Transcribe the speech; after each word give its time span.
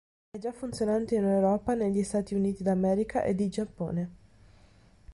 È 0.35 0.39
già 0.39 0.51
funzionante 0.51 1.13
in 1.13 1.25
Europa, 1.25 1.75
negli 1.75 2.01
Stati 2.01 2.33
Uniti 2.33 2.63
d'America, 2.63 3.21
ed 3.23 3.39
in 3.39 3.49
Giappone. 3.49 4.09